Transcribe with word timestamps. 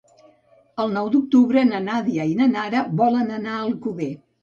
El 0.83 0.95
nou 0.95 1.11
d'octubre 1.17 1.63
na 1.69 1.83
Nàdia 1.89 2.27
i 2.33 2.35
na 2.43 2.51
Nara 2.57 2.85
volen 3.05 3.33
anar 3.41 3.57
a 3.57 3.65
Alcover. 3.71 4.15